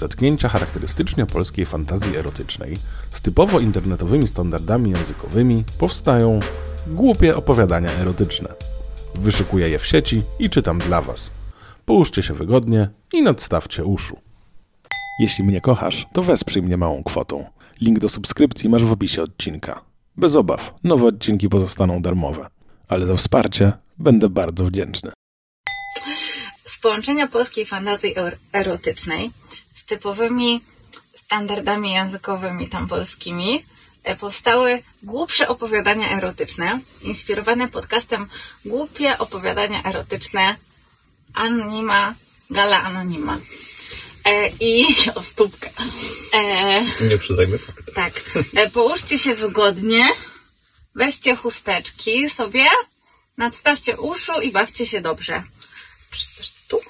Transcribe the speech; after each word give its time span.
zetknięcia 0.00 0.48
charakterystycznie 0.48 1.26
polskiej 1.26 1.66
fantazji 1.66 2.16
erotycznej 2.16 2.76
z 3.10 3.20
typowo 3.20 3.60
internetowymi 3.60 4.28
standardami 4.28 4.90
językowymi 4.90 5.64
powstają 5.78 6.40
głupie 6.86 7.36
opowiadania 7.36 7.90
erotyczne. 7.90 8.48
Wyszukuję 9.14 9.68
je 9.68 9.78
w 9.78 9.86
sieci 9.86 10.22
i 10.38 10.50
czytam 10.50 10.78
dla 10.78 11.02
Was. 11.02 11.30
Połóżcie 11.86 12.22
się 12.22 12.34
wygodnie 12.34 12.88
i 13.12 13.22
nadstawcie 13.22 13.84
uszu. 13.84 14.16
Jeśli 15.20 15.44
mnie 15.44 15.60
kochasz, 15.60 16.06
to 16.12 16.22
wesprzyj 16.22 16.62
mnie 16.62 16.76
małą 16.76 17.02
kwotą. 17.02 17.44
Link 17.80 17.98
do 17.98 18.08
subskrypcji 18.08 18.68
masz 18.68 18.84
w 18.84 18.92
opisie 18.92 19.22
odcinka. 19.22 19.80
Bez 20.16 20.36
obaw, 20.36 20.74
nowe 20.84 21.06
odcinki 21.06 21.48
pozostaną 21.48 22.02
darmowe, 22.02 22.46
ale 22.88 23.06
za 23.06 23.16
wsparcie 23.16 23.72
będę 23.98 24.28
bardzo 24.28 24.64
wdzięczny. 24.64 25.10
z 26.66 26.78
połączenia 26.78 27.26
polskiej 27.26 27.66
fantazji 27.66 28.14
eur- 28.16 28.38
erotycznej 28.52 29.30
z 29.80 29.84
typowymi 29.84 30.60
standardami 31.14 31.92
językowymi 31.92 32.68
tam 32.68 32.88
polskimi 32.88 33.64
e, 34.04 34.16
powstały 34.16 34.82
głupsze 35.02 35.48
opowiadania 35.48 36.10
erotyczne, 36.16 36.80
inspirowane 37.02 37.68
podcastem 37.68 38.28
Głupie 38.64 39.18
opowiadania 39.18 39.84
erotyczne 39.84 40.56
Anonima, 41.34 42.14
Gala 42.50 42.82
Anonima. 42.82 43.38
E, 44.24 44.48
I 44.60 44.86
o 45.14 45.22
stópkę. 45.22 45.70
E, 46.32 47.04
Nie 47.08 47.16
uprzedzajmy 47.16 47.58
faktu. 47.58 47.92
tak. 47.94 48.12
E, 48.54 48.70
Połóżcie 48.70 49.18
się 49.18 49.34
wygodnie, 49.34 50.04
weźcie 50.94 51.36
chusteczki 51.36 52.30
sobie, 52.30 52.64
nadstawcie 53.36 53.96
uszu 54.00 54.40
i 54.40 54.52
bawcie 54.52 54.86
się 54.86 55.00
dobrze. 55.00 55.42
Przeczytasz 56.10 56.52
tu? 56.68 56.80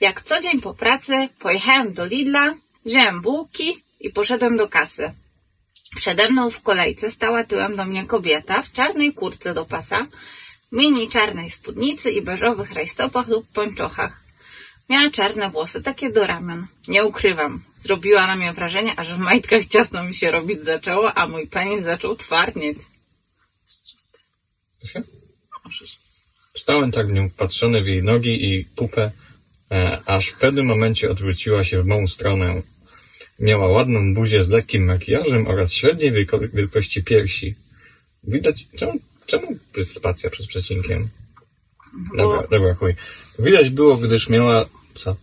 Jak 0.00 0.22
co 0.22 0.42
dzień 0.42 0.60
po 0.60 0.74
pracy 0.74 1.28
pojechałem 1.38 1.92
do 1.92 2.06
Lidla, 2.06 2.54
wziąłem 2.84 3.22
bułki 3.22 3.82
i 4.00 4.10
poszedłem 4.10 4.56
do 4.56 4.68
kasy. 4.68 5.12
Przede 5.96 6.30
mną 6.30 6.50
w 6.50 6.60
kolejce 6.60 7.10
stała 7.10 7.44
tyłem 7.44 7.76
do 7.76 7.84
mnie 7.84 8.06
kobieta 8.06 8.62
w 8.62 8.72
czarnej 8.72 9.14
kurtce 9.14 9.54
do 9.54 9.64
pasa, 9.64 10.06
mini 10.72 11.08
czarnej 11.08 11.50
spódnicy 11.50 12.10
i 12.10 12.22
beżowych 12.22 12.72
rajstopach 12.72 13.28
lub 13.28 13.48
pończochach. 13.48 14.24
Miała 14.88 15.10
czarne 15.10 15.50
włosy, 15.50 15.82
takie 15.82 16.10
do 16.10 16.26
ramion. 16.26 16.66
Nie 16.88 17.04
ukrywam, 17.04 17.64
zrobiła 17.74 18.26
na 18.26 18.36
mnie 18.36 18.52
wrażenie, 18.52 18.98
aż 18.98 19.14
w 19.14 19.18
majtkach 19.18 19.66
ciasno 19.66 20.04
mi 20.04 20.14
się 20.14 20.30
robić 20.30 20.64
zaczęło, 20.64 21.14
a 21.14 21.26
mój 21.26 21.46
penis 21.46 21.84
zaczął 21.84 22.16
twardnieć. 22.16 22.78
Się? 24.84 25.02
Stałem 26.54 26.92
tak 26.92 27.08
w 27.08 27.12
nią 27.12 27.28
wpatrzony 27.28 27.82
w 27.82 27.86
jej 27.86 28.02
nogi 28.02 28.44
i 28.44 28.64
pupę, 28.64 29.12
aż 30.06 30.28
w 30.28 30.38
pewnym 30.38 30.66
momencie 30.66 31.10
odwróciła 31.10 31.64
się 31.64 31.82
w 31.82 31.86
mą 31.86 32.06
stronę. 32.06 32.62
Miała 33.38 33.68
ładną 33.68 34.14
buzię 34.14 34.42
z 34.42 34.48
lekkim 34.48 34.84
makijażem 34.84 35.46
oraz 35.46 35.72
średniej 35.72 36.12
wielko- 36.12 36.54
wielkości 36.54 37.02
piersi. 37.02 37.54
Widać... 38.24 38.66
Czemu, 38.76 38.92
czemu 39.26 39.58
spacja 39.84 40.30
przed 40.30 40.46
przecinkiem? 40.46 41.08
Dobra, 42.16 42.46
dobra, 42.50 42.74
chuj. 42.74 42.94
Widać 43.38 43.70
było, 43.70 43.96
gdyż 43.96 44.28
miała... 44.28 44.64
Co? 44.94 45.16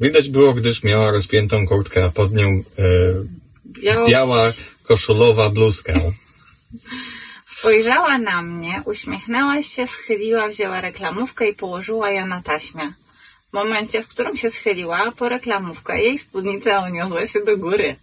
Widać 0.00 0.28
było, 0.28 0.54
gdyż 0.54 0.82
miała 0.82 1.10
rozpiętą 1.10 1.66
kurtkę, 1.66 2.04
a 2.04 2.10
pod 2.10 2.34
nią 2.34 2.62
e, 2.78 2.84
biało 3.82 4.08
biała 4.08 4.52
koszulowa 4.82 5.50
bluzka. 5.50 5.92
spojrzała 7.60 8.18
na 8.18 8.42
mnie, 8.42 8.82
uśmiechnęła 8.86 9.62
się, 9.62 9.86
schyliła, 9.86 10.48
wzięła 10.48 10.80
reklamówkę 10.80 11.48
i 11.48 11.54
położyła 11.54 12.10
ją 12.10 12.26
na 12.26 12.42
taśmie. 12.42 12.92
W 13.50 13.52
momencie, 13.52 14.02
w 14.02 14.08
którym 14.08 14.36
się 14.36 14.50
schyliła 14.50 15.12
po 15.12 15.28
reklamówkę, 15.28 16.02
jej 16.02 16.18
spódnica 16.18 16.86
uniosła 16.88 17.26
się 17.26 17.44
do 17.44 17.56
góry 17.56 17.96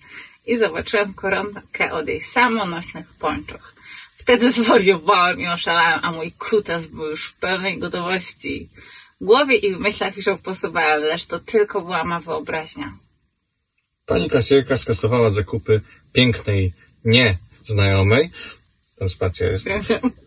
i 0.45 0.57
zobaczyłem 0.57 1.13
koronkę 1.13 1.91
od 1.91 2.07
jej 2.07 2.23
samonośnych 2.23 3.13
pończoch. 3.19 3.73
Wtedy 4.17 4.51
zwariowałem 4.51 5.39
i 5.39 5.47
oszalałem, 5.47 5.99
a 6.03 6.11
mój 6.11 6.31
kutas 6.31 6.87
był 6.87 7.05
już 7.05 7.29
w 7.29 7.35
pełnej 7.35 7.79
gotowości. 7.79 8.69
W 9.21 9.25
głowie 9.25 9.55
i 9.55 9.75
w 9.75 9.79
myślach 9.79 10.17
już 10.17 10.27
oposobałem, 10.27 11.01
lecz 11.01 11.25
to 11.25 11.39
tylko 11.39 11.81
była 11.81 12.03
ma 12.03 12.19
wyobraźnia. 12.19 12.97
Pani 14.05 14.29
kasierka 14.29 14.77
skasowała 14.77 15.31
zakupy 15.31 15.81
pięknej, 16.13 16.73
nie 17.05 17.37
znajomej. 17.65 18.31
Tam 18.99 19.09
spacja 19.09 19.47
jest. 19.47 19.67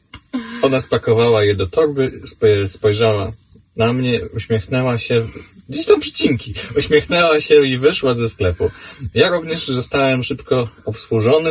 Ona 0.63 0.81
spakowała 0.81 1.45
je 1.45 1.55
do 1.55 1.67
torby, 1.67 2.21
spo- 2.25 2.69
spojrzała 2.69 3.33
na 3.81 3.93
mnie, 3.93 4.21
uśmiechnęła 4.37 4.99
się. 4.99 5.29
Gdzieś 5.69 5.87
tam 5.87 6.01
przycinki. 6.01 6.55
Uśmiechnęła 6.77 7.41
się 7.41 7.67
i 7.67 7.79
wyszła 7.79 8.15
ze 8.15 8.29
sklepu. 8.29 8.71
Ja 9.15 9.29
również 9.29 9.67
zostałem 9.67 10.23
szybko 10.23 10.69
obsłużony 10.85 11.51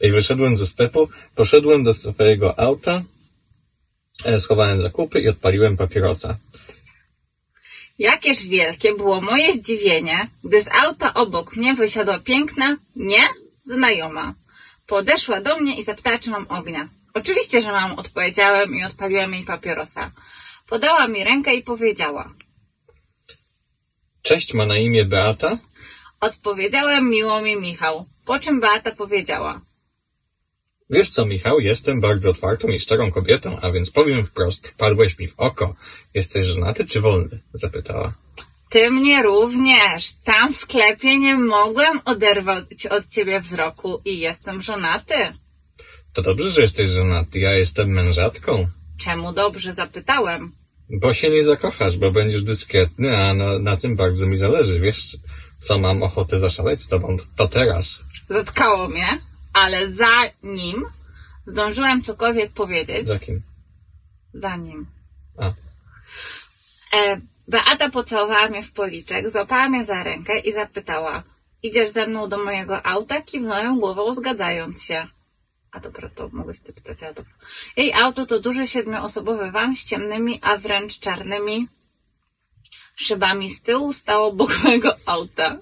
i 0.00 0.10
wyszedłem 0.10 0.56
ze 0.56 0.66
sklepu. 0.66 1.08
Poszedłem 1.34 1.84
do 1.84 1.94
swojego 1.94 2.58
auta, 2.58 3.02
e, 4.24 4.40
schowałem 4.40 4.82
zakupy 4.82 5.20
i 5.20 5.28
odpaliłem 5.28 5.76
papierosa. 5.76 6.38
Jakież 7.98 8.46
wielkie 8.46 8.94
było 8.94 9.20
moje 9.20 9.52
zdziwienie, 9.52 10.28
gdy 10.44 10.62
z 10.62 10.68
auta 10.84 11.14
obok 11.14 11.56
mnie 11.56 11.74
wysiadła 11.74 12.18
piękna, 12.18 12.76
nie, 12.96 13.24
znajoma. 13.64 14.34
Podeszła 14.86 15.40
do 15.40 15.58
mnie 15.58 15.80
i 15.80 15.84
zapytała, 15.84 16.18
czy 16.18 16.30
mam 16.30 16.46
ognia. 16.48 16.88
Oczywiście, 17.14 17.62
że 17.62 17.72
mam, 17.72 17.98
odpowiedziałem 17.98 18.74
i 18.74 18.84
odpaliłem 18.84 19.34
jej 19.34 19.44
papierosa. 19.44 20.12
Podała 20.68 21.08
mi 21.08 21.24
rękę 21.24 21.54
i 21.54 21.62
powiedziała. 21.62 22.34
Cześć, 24.22 24.54
ma 24.54 24.66
na 24.66 24.76
imię 24.76 25.04
Beata. 25.04 25.58
Odpowiedziałem 26.20 27.10
miło 27.10 27.42
mi 27.42 27.56
Michał, 27.56 28.06
po 28.24 28.38
czym 28.38 28.60
Beata 28.60 28.92
powiedziała. 28.92 29.60
Wiesz 30.90 31.08
co, 31.08 31.26
Michał, 31.26 31.60
jestem 31.60 32.00
bardzo 32.00 32.30
otwartą 32.30 32.68
i 32.68 32.80
szczerą 32.80 33.10
kobietą, 33.10 33.58
a 33.60 33.72
więc 33.72 33.90
powiem 33.90 34.26
wprost, 34.26 34.74
padłeś 34.78 35.18
mi 35.18 35.28
w 35.28 35.34
oko. 35.40 35.74
Jesteś 36.14 36.46
żonaty 36.46 36.86
czy 36.86 37.00
wolny? 37.00 37.40
Zapytała. 37.52 38.14
Ty 38.70 38.90
mnie 38.90 39.22
również. 39.22 40.12
Tam 40.24 40.52
w 40.52 40.56
sklepie 40.56 41.18
nie 41.18 41.38
mogłem 41.38 42.00
oderwać 42.04 42.86
od 42.86 43.08
ciebie 43.08 43.40
wzroku 43.40 44.02
i 44.04 44.18
jestem 44.18 44.62
żonaty. 44.62 45.14
To 46.12 46.22
dobrze, 46.22 46.50
że 46.50 46.62
jesteś 46.62 46.88
żonaty, 46.88 47.38
ja 47.38 47.52
jestem 47.52 47.88
mężatką. 47.88 48.68
Czemu 49.00 49.32
dobrze 49.32 49.74
zapytałem? 49.74 50.57
Bo 50.90 51.12
się 51.14 51.30
nie 51.30 51.42
zakochasz, 51.42 51.96
bo 51.98 52.10
będziesz 52.10 52.42
dyskretny, 52.42 53.16
a 53.18 53.34
na, 53.34 53.58
na 53.58 53.76
tym 53.76 53.96
bardzo 53.96 54.26
mi 54.26 54.36
zależy. 54.36 54.80
Wiesz, 54.80 55.16
co 55.60 55.78
mam 55.78 56.02
ochotę 56.02 56.38
zaszaleć 56.38 56.80
z 56.80 56.88
tobą, 56.88 57.16
to 57.36 57.48
teraz. 57.48 58.00
Zatkało 58.28 58.88
mnie, 58.88 59.18
ale 59.52 59.92
zanim 59.92 60.84
zdążyłem 61.46 62.02
cokolwiek 62.02 62.52
powiedzieć, 62.52 63.06
Za 63.06 63.18
kim? 63.18 63.42
zanim. 64.34 64.86
A. 65.38 65.52
E, 66.96 67.20
Beata 67.48 67.90
pocałowała 67.90 68.48
mnie 68.48 68.62
w 68.62 68.72
policzek, 68.72 69.30
złapała 69.30 69.68
mnie 69.68 69.84
za 69.84 70.02
rękę 70.02 70.38
i 70.38 70.52
zapytała, 70.52 71.22
idziesz 71.62 71.90
ze 71.90 72.06
mną 72.06 72.28
do 72.28 72.44
mojego 72.44 72.86
auta? 72.86 73.22
Kiwnąłem 73.22 73.80
głową, 73.80 74.14
zgadzając 74.14 74.82
się. 74.82 75.06
A 75.72 75.80
dobra, 75.80 76.10
to 76.14 76.28
mogłeś 76.32 76.60
to 76.60 76.72
czytać, 76.72 77.02
ale 77.02 77.14
dobra. 77.14 77.32
Jej 77.76 77.92
auto 77.92 78.26
to 78.26 78.40
duży 78.40 78.66
siedmioosobowy 78.66 79.50
van 79.50 79.74
z 79.74 79.84
ciemnymi, 79.84 80.38
a 80.42 80.56
wręcz 80.56 80.98
czarnymi 80.98 81.68
szybami 82.96 83.50
z 83.50 83.62
tyłu 83.62 83.92
stało 83.92 84.28
obok 84.28 84.58
mojego 84.64 84.96
auta. 85.06 85.58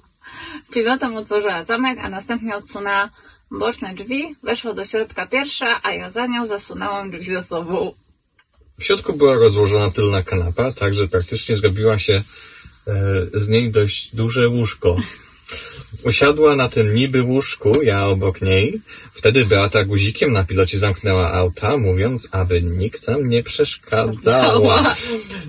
Pilotem 0.72 1.16
otworzyła 1.16 1.64
zamek, 1.64 1.98
a 1.98 2.08
następnie 2.08 2.56
odsunęła 2.56 3.10
boczne 3.50 3.94
drzwi, 3.94 4.36
weszła 4.42 4.74
do 4.74 4.84
środka 4.84 5.26
pierwsza, 5.26 5.80
a 5.82 5.92
ja 5.92 6.10
za 6.10 6.26
nią 6.26 6.46
zasunęłam 6.46 7.10
drzwi 7.10 7.24
za 7.34 7.42
sobą. 7.42 7.94
W 8.78 8.84
środku 8.84 9.12
była 9.12 9.34
rozłożona 9.34 9.90
tylna 9.90 10.22
kanapa, 10.22 10.72
tak 10.72 10.94
że 10.94 11.08
praktycznie 11.08 11.56
zrobiła 11.56 11.98
się 11.98 12.14
e, 12.14 12.22
z 13.34 13.48
niej 13.48 13.70
dość 13.70 14.14
duże 14.16 14.48
łóżko. 14.48 14.96
Usiadła 16.06 16.56
na 16.56 16.68
tym 16.68 16.94
niby 16.94 17.22
łóżku, 17.22 17.82
ja 17.82 18.06
obok 18.06 18.42
niej. 18.42 18.80
Wtedy 19.12 19.44
Beata 19.44 19.84
guzikiem 19.84 20.32
na 20.32 20.44
pilocie 20.44 20.78
zamknęła 20.78 21.32
auta, 21.32 21.76
mówiąc, 21.76 22.28
aby 22.32 22.62
nikt 22.62 23.08
nam 23.08 23.28
nie 23.28 23.42
przeszkadzała. 23.42 24.94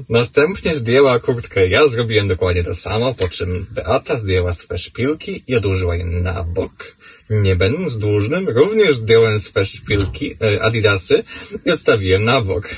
Następnie 0.09 0.73
zdjęła 0.73 1.19
kurtkę. 1.19 1.67
Ja 1.67 1.87
zrobiłem 1.87 2.27
dokładnie 2.27 2.63
to 2.63 2.75
samo, 2.75 3.13
po 3.13 3.29
czym 3.29 3.65
Beata 3.71 4.17
zdjęła 4.17 4.53
swe 4.53 4.77
szpilki 4.77 5.43
i 5.47 5.55
odłożyła 5.55 5.95
je 5.95 6.05
na 6.05 6.43
bok. 6.43 6.95
Nie 7.29 7.55
będąc 7.55 7.97
dłużnym, 7.97 8.49
również 8.49 8.95
zdjąłem 8.95 9.39
swe 9.39 9.65
szpilki, 9.65 10.35
e, 10.41 10.61
adidasy 10.61 11.23
i 11.65 11.71
odstawiłem 11.71 12.23
na 12.23 12.41
bok. 12.41 12.69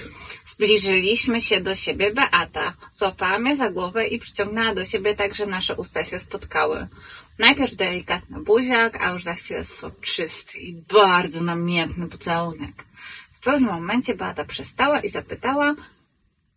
Zbliżyliśmy 0.60 1.42
się 1.42 1.62
do 1.62 1.76
siebie 1.76 2.14
Beata. 2.14 2.74
Złapała 2.94 3.40
mnie 3.40 3.56
za 3.56 3.72
głowę 3.72 4.08
i 4.08 4.20
przyciągnęła 4.20 4.76
do 4.76 4.86
siebie 4.86 5.16
tak, 5.16 5.36
że 5.36 5.46
nasze 5.46 5.76
usta 5.76 6.04
się 6.04 6.20
spotkały. 6.20 6.88
Najpierw 7.38 7.76
delikatny 7.76 8.40
buziak, 8.44 9.02
a 9.02 9.12
już 9.12 9.24
za 9.24 9.34
chwilę 9.34 9.66
soczysty 9.66 10.58
i 10.58 10.74
bardzo 10.74 11.44
namiętny 11.44 12.08
pocałunek. 12.08 12.84
W 13.34 13.40
pewnym 13.44 13.70
momencie 13.70 14.16
Beata 14.16 14.46
przestała 14.46 15.00
i 15.00 15.10
zapytała, 15.10 15.76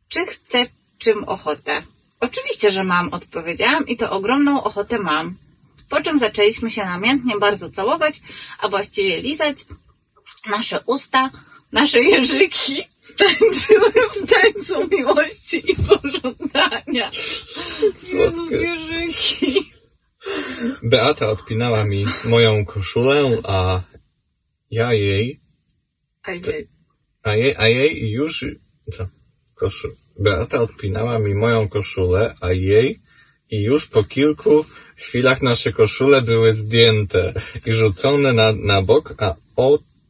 czy 0.09 0.27
chce 0.27 0.67
czym 0.99 1.25
ochotę. 1.25 1.83
Oczywiście, 2.21 2.71
że 2.71 2.85
mam, 2.85 3.13
odpowiedziałam 3.13 3.87
i 3.87 3.97
to 3.97 4.11
ogromną 4.11 4.63
ochotę 4.63 4.99
mam. 4.99 5.37
Po 5.89 6.01
czym 6.01 6.19
zaczęliśmy 6.19 6.71
się 6.71 6.85
namiętnie 6.85 7.39
bardzo 7.39 7.71
całować, 7.71 8.21
a 8.59 8.69
właściwie 8.69 9.21
lizać 9.21 9.67
nasze 10.51 10.81
usta, 10.87 11.31
nasze 11.73 12.01
jeżyki 12.01 12.83
tańczyły 13.19 13.91
w 13.91 14.31
tańcu 14.31 14.89
miłości 14.89 15.73
i 15.73 15.77
pożądania. 15.77 17.11
Jezus, 18.13 18.51
jeżyki. 18.51 19.73
Beata 20.83 21.29
odpinała 21.29 21.85
mi 21.85 22.05
moją 22.25 22.65
koszulę, 22.65 23.41
a 23.45 23.83
ja 24.71 24.93
jej, 24.93 25.41
Ajej. 26.23 26.69
a 27.23 27.35
jej, 27.35 27.55
a 27.57 27.69
jej 27.69 28.11
już, 28.11 28.45
co? 28.93 29.09
Koszul. 29.55 29.97
Beata 30.19 30.61
odpinała 30.61 31.19
mi 31.19 31.35
moją 31.35 31.69
koszulę, 31.69 32.35
a 32.41 32.53
jej 32.53 33.03
i 33.51 33.63
już 33.63 33.87
po 33.87 34.05
kilku 34.05 34.65
chwilach 34.97 35.43
nasze 35.43 35.73
koszule 35.73 36.23
były 36.23 36.53
zdjęte 36.53 37.35
i 37.67 37.73
rzucone 37.73 38.33
na, 38.33 38.53
na 38.53 38.83
bok, 38.83 39.15
a 39.19 39.35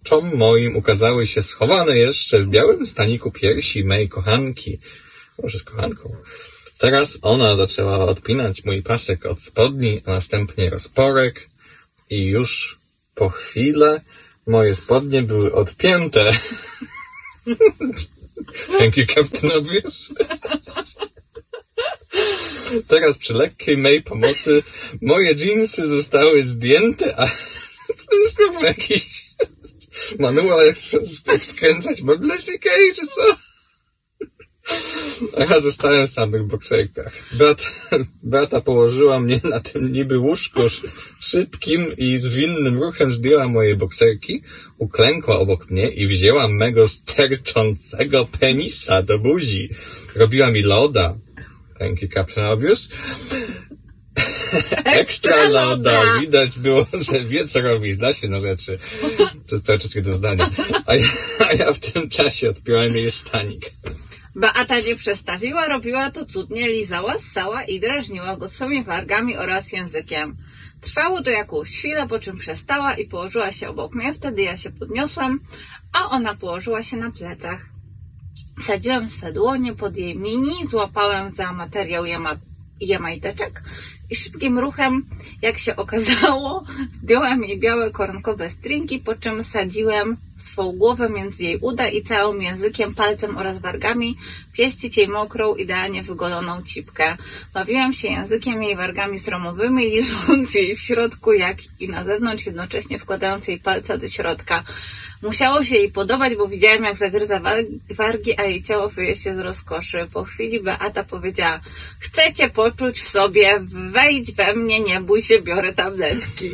oczom 0.02 0.36
moim 0.36 0.76
ukazały 0.76 1.26
się 1.26 1.42
schowane 1.42 1.98
jeszcze 1.98 2.42
w 2.42 2.48
białym 2.48 2.86
staniku 2.86 3.30
piersi 3.30 3.84
mej 3.84 4.08
kochanki. 4.08 4.78
Może 5.42 5.58
z 5.58 5.62
kochanką. 5.62 6.16
Teraz 6.78 7.18
ona 7.22 7.56
zaczęła 7.56 7.98
odpinać 7.98 8.64
mój 8.64 8.82
pasek 8.82 9.26
od 9.26 9.42
spodni, 9.42 10.02
a 10.06 10.10
następnie 10.10 10.70
rozporek 10.70 11.48
i 12.10 12.24
już 12.24 12.78
po 13.14 13.28
chwilę 13.28 14.00
moje 14.46 14.74
spodnie 14.74 15.22
były 15.22 15.54
odpięte. 15.54 16.32
Thank 18.78 18.96
you, 18.96 19.06
Captain 19.06 19.52
Obvious. 19.52 20.14
Teraz 22.88 23.18
przy 23.18 23.34
lekkiej 23.34 23.78
mej 23.78 24.02
pomocy 24.02 24.62
moje 25.02 25.34
dżinsy 25.34 25.86
zostały 25.86 26.42
zdjęte, 26.42 27.20
a 27.20 27.26
to 28.08 28.16
jest 28.16 28.36
jakiś 28.62 29.21
manual 30.18 30.66
jak, 30.66 30.76
jak 31.26 31.44
skręcać 31.44 32.02
modlę 32.02 32.36
Ikei, 32.54 32.92
czy 32.94 33.06
co? 33.06 33.36
A 35.36 35.44
ja 35.44 35.60
zostałem 35.60 36.06
w 36.06 36.10
samych 36.10 36.46
bokserkach. 36.46 37.12
Beata, 37.38 37.64
Beata 38.22 38.60
położyła 38.60 39.20
mnie 39.20 39.40
na 39.44 39.60
tym 39.60 39.92
niby 39.92 40.18
łóżku 40.18 40.60
sz- 40.60 40.92
szybkim 41.20 41.86
i 41.96 42.18
zwinnym 42.20 42.78
ruchem 42.82 43.12
zdjęła 43.12 43.48
moje 43.48 43.76
bokserki, 43.76 44.42
uklękła 44.78 45.38
obok 45.38 45.70
mnie 45.70 45.88
i 45.90 46.06
wzięła 46.06 46.48
mego 46.48 46.88
sterczącego 46.88 48.26
penisa 48.40 49.02
do 49.02 49.18
buzi. 49.18 49.68
Robiła 50.14 50.50
mi 50.50 50.62
loda. 50.62 51.14
You, 52.02 52.08
Captain 52.14 52.46
Obvious. 52.46 52.88
Ekstra 54.84 55.48
loda. 55.48 56.20
Widać 56.20 56.58
było, 56.58 56.86
że 56.92 57.20
wie 57.24 57.48
co 57.48 57.60
robi, 57.60 57.92
zna 57.92 58.12
się 58.12 58.28
na 58.28 58.38
rzeczy. 58.38 58.78
Jest 59.52 59.64
cały 59.64 59.78
czas 59.78 59.94
jedno 59.94 60.14
zdanie. 60.14 60.46
A 60.86 60.94
ja, 60.94 61.06
a 61.48 61.52
ja 61.52 61.72
w 61.72 61.78
tym 61.78 62.10
czasie 62.10 62.50
odpiąłem 62.50 62.96
jej 62.96 63.10
stanik. 63.10 63.70
Beata 64.34 64.80
nie 64.80 64.96
przestawiła, 64.96 65.68
robiła 65.68 66.10
to 66.10 66.26
cudnie, 66.26 66.68
lizała, 66.68 67.18
ssała 67.18 67.62
i 67.62 67.80
drażniła 67.80 68.36
go 68.36 68.48
swoimi 68.48 68.84
wargami 68.84 69.36
oraz 69.36 69.72
językiem. 69.72 70.36
Trwało 70.80 71.22
to 71.22 71.30
jakąś 71.30 71.68
chwilę, 71.70 72.08
po 72.08 72.18
czym 72.18 72.36
przestała 72.36 72.94
i 72.94 73.06
położyła 73.06 73.52
się 73.52 73.68
obok 73.68 73.94
mnie. 73.94 74.14
Wtedy 74.14 74.42
ja 74.42 74.56
się 74.56 74.70
podniosłem, 74.70 75.40
a 75.92 76.10
ona 76.10 76.34
położyła 76.34 76.82
się 76.82 76.96
na 76.96 77.10
plecach. 77.10 77.66
Wsadziłem 78.60 79.08
swe 79.08 79.32
dłonie 79.32 79.74
pod 79.74 79.96
jej 79.96 80.18
mini, 80.18 80.66
złapałem 80.66 81.34
za 81.34 81.52
materiał 81.52 82.06
jama, 82.06 82.38
jamajteczek 82.80 83.62
i 84.12 84.14
szybkim 84.14 84.58
ruchem, 84.58 85.06
jak 85.42 85.58
się 85.58 85.76
okazało, 85.76 86.64
zdjąłem 87.02 87.44
jej 87.44 87.60
białe 87.60 87.90
koronkowe 87.90 88.50
stringi, 88.50 88.98
po 88.98 89.14
czym 89.14 89.44
sadziłem 89.44 90.16
swą 90.42 90.72
głowę 90.72 91.08
między 91.08 91.42
jej 91.42 91.58
uda 91.60 91.88
i 91.88 92.02
całym 92.02 92.42
językiem, 92.42 92.94
palcem 92.94 93.36
oraz 93.36 93.60
wargami 93.60 94.16
pieścić 94.52 94.96
jej 94.96 95.08
mokrą, 95.08 95.54
idealnie 95.54 96.02
wygoloną 96.02 96.62
cipkę. 96.62 97.16
Bawiłem 97.54 97.92
się 97.92 98.08
językiem 98.08 98.62
jej 98.62 98.76
wargami 98.76 99.18
sromowymi, 99.18 99.90
liżąc 99.90 100.54
jej 100.54 100.76
w 100.76 100.80
środku, 100.80 101.32
jak 101.32 101.56
i 101.80 101.88
na 101.88 102.04
zewnątrz, 102.04 102.46
jednocześnie 102.46 102.98
wkładając 102.98 103.48
jej 103.48 103.60
palca 103.60 103.98
do 103.98 104.08
środka. 104.08 104.64
Musiało 105.22 105.64
się 105.64 105.76
jej 105.76 105.92
podobać, 105.92 106.36
bo 106.36 106.48
widziałem, 106.48 106.84
jak 106.84 106.96
zagryza 106.96 107.40
war- 107.40 107.64
wargi, 107.90 108.40
a 108.40 108.42
jej 108.44 108.62
ciało 108.62 108.88
wyje 108.88 109.16
się 109.16 109.34
z 109.34 109.38
rozkoszy. 109.38 110.08
Po 110.12 110.24
chwili 110.24 110.60
Beata 110.60 111.04
powiedziała, 111.04 111.60
chcecie 111.98 112.50
poczuć 112.50 113.00
w 113.00 113.08
sobie, 113.08 113.60
wejdź 113.92 114.32
we 114.32 114.54
mnie, 114.54 114.80
nie 114.80 115.00
bój 115.00 115.22
się, 115.22 115.42
biorę 115.42 115.72
tabletki. 115.72 116.50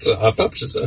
Co, 0.00 0.22
apa 0.22 0.48
czy 0.48 0.68
co? 0.68 0.80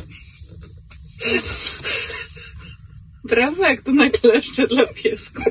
Brawo, 3.24 3.64
jak 3.64 3.82
to 3.82 3.92
na 3.92 4.10
kleszcze 4.10 4.68
dla 4.68 4.88
piesków. 4.88 5.44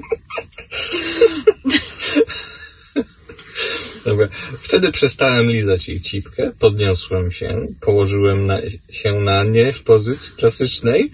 Dobra. 4.04 4.28
Wtedy 4.60 4.92
przestałem 4.92 5.50
lizać 5.50 5.88
jej 5.88 6.00
cipkę, 6.00 6.52
podniosłem 6.58 7.30
się, 7.30 7.66
położyłem 7.80 8.46
na, 8.46 8.60
się 8.90 9.12
na 9.12 9.44
nie 9.44 9.72
w 9.72 9.82
pozycji 9.82 10.34
klasycznej, 10.36 11.12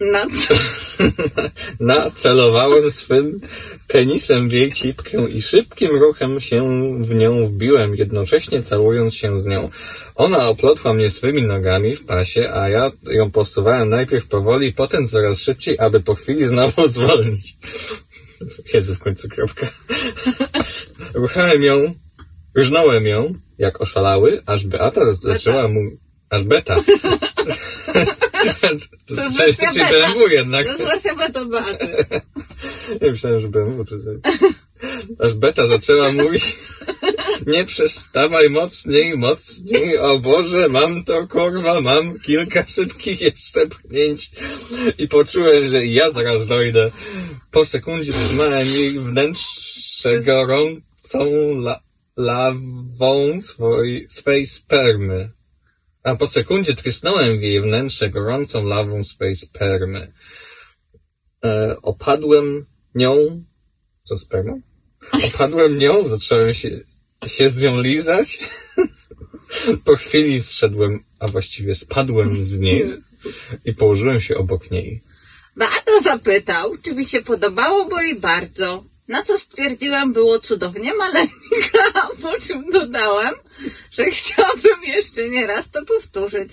Na 0.00 0.26
co? 0.40 0.54
nacelowałem 1.80 2.90
swym 2.90 3.40
penisem 3.88 4.48
w 4.48 4.52
jej 4.52 4.72
cipkę 4.72 5.30
i 5.30 5.42
szybkim 5.42 5.90
ruchem 5.90 6.40
się 6.40 6.62
w 7.00 7.14
nią 7.14 7.46
wbiłem, 7.46 7.94
jednocześnie 7.94 8.62
całując 8.62 9.14
się 9.14 9.40
z 9.40 9.46
nią. 9.46 9.70
Ona 10.14 10.48
oplotła 10.48 10.94
mnie 10.94 11.10
swymi 11.10 11.42
nogami 11.42 11.96
w 11.96 12.04
pasie, 12.04 12.50
a 12.52 12.68
ja 12.68 12.90
ją 13.02 13.30
posuwałem 13.30 13.88
najpierw 13.88 14.28
powoli, 14.28 14.72
potem 14.72 15.06
coraz 15.06 15.40
szybciej, 15.40 15.78
aby 15.78 16.00
po 16.00 16.14
chwili 16.14 16.46
znowu 16.46 16.88
zwolnić. 16.88 17.56
Jezu, 18.74 18.94
w 18.94 18.98
końcu 18.98 19.28
kropka. 19.28 19.70
Ruchałem 21.14 21.62
ją, 21.62 21.94
różnąłem 22.54 23.06
ją, 23.06 23.34
jak 23.58 23.80
oszalały, 23.80 24.42
aż 24.46 24.66
Beata 24.66 25.12
zaczęła 25.12 25.68
mu... 25.68 25.80
Aż 26.34 26.42
Beta. 26.42 26.76
To 29.06 29.22
jest 29.22 29.36
wersja 29.36 29.72
czy 29.72 29.78
beta. 29.78 29.90
BMW 29.90 30.28
jednak. 30.28 30.66
To 30.66 30.72
jest 30.72 30.84
wersja 30.84 31.14
beta 31.14 31.44
Beaty. 31.44 32.06
Nie 33.02 33.10
myślałem, 33.12 33.40
że 33.40 33.48
BMW 33.48 33.84
czy 33.84 33.98
coś. 34.04 34.16
Aż 35.18 35.34
beta 35.34 35.66
zaczęła 35.66 36.12
mówić 36.12 36.56
nie 37.46 37.64
przestawaj 37.64 38.50
mocniej, 38.50 39.16
mocniej, 39.16 39.98
o 39.98 40.18
Boże, 40.18 40.68
mam 40.68 41.04
to 41.04 41.28
kurwa, 41.28 41.80
mam 41.80 42.20
kilka 42.20 42.66
szybkich 42.66 43.20
jeszcze 43.20 43.66
pchnięć 43.66 44.30
i 44.98 45.08
poczułem, 45.08 45.66
że 45.66 45.86
ja 45.86 46.10
zaraz 46.10 46.46
dojdę. 46.46 46.90
Po 47.50 47.64
sekundzie 47.64 48.12
trzymałem 48.12 48.68
jej 48.68 48.98
wnętrze 48.98 50.20
gorącą 50.20 51.20
la 51.50 51.80
lawą 52.16 53.40
swojej, 53.42 54.06
swej 54.10 54.46
spermy. 54.46 55.30
A 56.04 56.16
po 56.16 56.26
sekundzie 56.26 56.74
trysnąłem 56.74 57.38
w 57.38 57.42
jej 57.42 57.62
wnętrze 57.62 58.10
gorącą 58.10 58.64
lawą 58.64 59.04
swej 59.04 59.34
spermy. 59.34 60.12
E, 61.44 61.76
opadłem 61.82 62.66
nią. 62.94 63.44
Co 64.04 64.18
spermą? 64.18 64.60
Opadłem 65.12 65.78
nią, 65.78 66.06
zacząłem 66.06 66.54
się, 66.54 66.80
się 67.26 67.48
z 67.48 67.62
nią 67.62 67.80
lizać. 67.80 68.38
Po 69.84 69.96
chwili 69.96 70.42
zszedłem, 70.42 71.04
a 71.18 71.28
właściwie 71.28 71.74
spadłem 71.74 72.42
z 72.42 72.58
niej 72.58 72.98
i 73.64 73.74
położyłem 73.74 74.20
się 74.20 74.36
obok 74.36 74.70
niej. 74.70 75.02
Beata 75.56 76.00
zapytał, 76.04 76.76
czy 76.82 76.94
mi 76.94 77.04
się 77.04 77.22
podobało, 77.22 77.88
bo 77.88 78.00
jej 78.00 78.20
bardzo. 78.20 78.84
Na 79.08 79.22
co 79.22 79.38
stwierdziłam, 79.38 80.12
było 80.12 80.40
cudownie 80.40 80.94
maleńka, 80.94 82.08
po 82.22 82.40
czym 82.40 82.70
dodałem, 82.70 83.34
że 83.90 84.04
chciałabym 84.10 84.82
jeszcze 84.82 85.28
nie 85.28 85.46
raz 85.46 85.70
to 85.70 85.84
powtórzyć. 85.84 86.50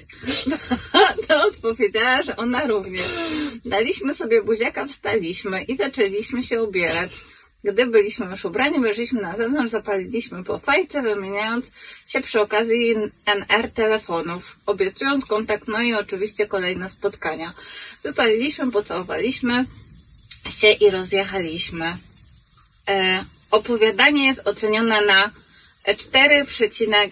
Beata 0.93 1.45
odpowiedziała, 1.45 2.23
że 2.23 2.35
ona 2.35 2.67
również. 2.67 3.07
Daliśmy 3.65 4.15
sobie 4.15 4.43
buziaka, 4.43 4.85
wstaliśmy 4.85 5.63
i 5.63 5.77
zaczęliśmy 5.77 6.43
się 6.43 6.63
ubierać. 6.63 7.11
Gdy 7.63 7.85
byliśmy 7.85 8.25
już 8.25 8.45
ubrani, 8.45 8.79
wyszliśmy 8.79 9.21
na 9.21 9.37
zewnątrz, 9.37 9.71
zapaliliśmy 9.71 10.43
po 10.43 10.59
fajce, 10.59 11.01
wymieniając 11.01 11.71
się 12.05 12.21
przy 12.21 12.41
okazji 12.41 12.95
NR 13.25 13.71
telefonów, 13.71 14.57
obiecując 14.65 15.25
kontakt, 15.25 15.67
no 15.67 15.81
i 15.81 15.93
oczywiście 15.93 16.47
kolejne 16.47 16.89
spotkania. 16.89 17.53
Wypaliliśmy, 18.03 18.71
pocałowaliśmy 18.71 19.65
się 20.49 20.71
i 20.71 20.89
rozjechaliśmy. 20.89 21.97
E, 22.91 23.25
opowiadanie 23.51 24.25
jest 24.25 24.47
ocenione 24.47 25.05
na 25.05 25.31
4,9 25.87 27.09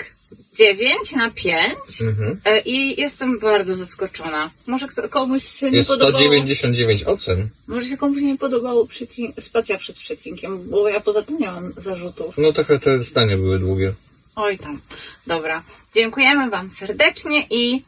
9 0.54 1.12
na 1.16 1.32
5 1.32 2.02
Mhm. 2.02 2.42
e, 2.46 2.60
i 2.60 3.02
jestem 3.02 3.40
bardzo 3.40 3.74
zaskoczona. 3.76 4.52
Może 4.68 4.88
kto, 4.88 5.10
komuś 5.10 5.44
się 5.44 5.72
nie 5.72 5.78
Jest 5.78 5.88
podobało. 5.90 6.14
199 6.16 7.04
ocen. 7.04 7.50
Może 7.68 7.86
się 7.90 7.98
komuś 7.98 8.22
nie 8.22 8.38
podobało 8.38 8.86
przecin- 8.88 9.34
spacja 9.42 9.78
przed 9.78 9.96
przecinkiem, 9.98 10.70
bo 10.70 10.90
ja 10.90 11.00
pozapomniałam 11.00 11.74
zarzutów. 11.78 12.38
No 12.38 12.54
trochę 12.54 12.80
te 12.80 13.04
zdania 13.04 13.38
były 13.38 13.60
długie. 13.60 13.94
Oj 14.36 14.58
tam. 14.60 14.82
Dobra. 15.28 15.64
Dziękujemy 15.96 16.50
Wam 16.50 16.70
serdecznie 16.70 17.48
i 17.50 17.84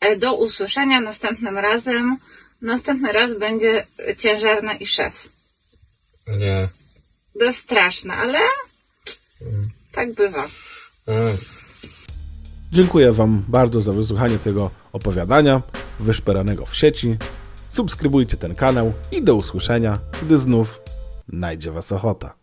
e, 0.00 0.16
do 0.16 0.34
usłyszenia 0.34 1.00
następnym 1.00 1.58
razem. 1.58 2.16
Następny 2.62 3.12
raz 3.12 3.38
będzie 3.38 3.86
ciężarna 4.18 4.74
i 4.74 4.86
szef. 4.86 5.28
Nie. 6.26 6.68
To 7.38 7.44
jest 7.44 7.58
straszne, 7.58 8.14
ale 8.14 8.38
Mm. 9.42 9.70
tak 9.92 10.14
bywa. 10.14 10.44
A, 11.06 11.12
Dziękuję 12.72 13.12
Wam 13.12 13.44
bardzo 13.48 13.80
za 13.80 13.92
wysłuchanie 13.92 14.38
tego 14.38 14.70
opowiadania 14.92 15.62
wyszperanego 16.00 16.66
w 16.66 16.76
sieci. 16.76 17.16
Subskrybujcie 17.68 18.36
ten 18.36 18.54
kanał 18.54 18.92
i 19.12 19.22
do 19.22 19.34
usłyszenia, 19.34 19.98
gdy 20.22 20.38
znów 20.38 20.80
najdzie 21.28 21.70
Was 21.70 21.92
ochota. 21.92 22.34